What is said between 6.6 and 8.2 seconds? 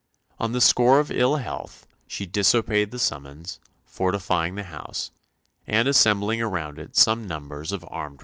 it some numbers of armed retainers.